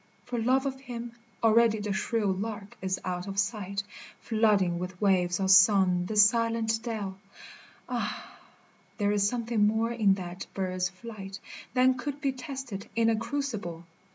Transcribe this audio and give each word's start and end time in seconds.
for 0.25 0.39
love 0.39 0.65
of 0.65 0.79
him 0.79 1.11
Already 1.43 1.77
the 1.79 1.93
shrill 1.93 2.33
lark 2.33 2.75
is 2.81 2.99
out 3.05 3.27
of 3.27 3.37
sight, 3.37 3.83
Flooding 4.19 4.79
with 4.79 4.99
waves 4.99 5.39
of 5.39 5.51
song 5.51 6.05
this 6.07 6.27
silent 6.27 6.79
dell,— 6.81 7.19
Ah! 7.87 8.39
there 8.97 9.11
is 9.11 9.29
something 9.29 9.67
more 9.67 9.91
in 9.91 10.15
that 10.15 10.47
bird's 10.55 10.89
flight 10.89 11.37
Than 11.75 11.99
could 11.99 12.19
be 12.19 12.31
tested 12.31 12.89
in 12.95 13.11
a 13.11 13.15
crucible 13.15 13.85